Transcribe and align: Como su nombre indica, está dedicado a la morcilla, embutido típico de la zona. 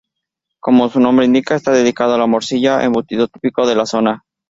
Como 0.59 0.89
su 0.89 0.99
nombre 0.99 1.27
indica, 1.27 1.53
está 1.53 1.71
dedicado 1.73 2.15
a 2.15 2.17
la 2.17 2.25
morcilla, 2.25 2.83
embutido 2.83 3.27
típico 3.27 3.67
de 3.67 3.75
la 3.75 3.85
zona. 3.85 4.25